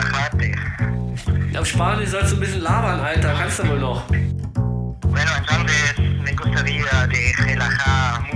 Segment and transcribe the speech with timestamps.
[0.00, 1.58] Aguacate.
[1.58, 3.34] Auf Spanisch sollst du ein bisschen labern, Alter.
[3.38, 4.06] Kannst du wohl noch.
[4.06, 8.29] Bueno, entonces me gustaría de relajar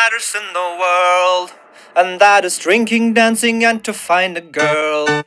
[0.00, 1.52] matters in the world.
[1.94, 5.24] And that is drinking, dancing, and to find a girl.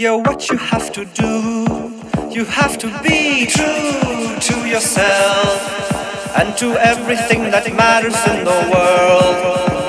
[0.00, 1.74] You what you have to do.
[2.30, 5.60] You have to be true to yourself
[6.38, 9.36] and to everything that matters in the world.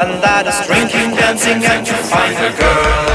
[0.01, 3.10] And that is drinking, dancing, and to find a girl.